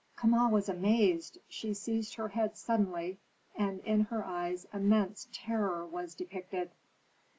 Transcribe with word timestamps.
Kama 0.15 0.49
was 0.49 0.67
amazed. 0.67 1.37
She 1.47 1.75
seized 1.75 2.15
her 2.15 2.29
head 2.29 2.57
suddenly, 2.57 3.19
and 3.55 3.81
in 3.81 3.99
her 4.05 4.25
eyes 4.25 4.65
immense 4.73 5.27
terror 5.31 5.85
was 5.85 6.15
depicted. 6.15 6.71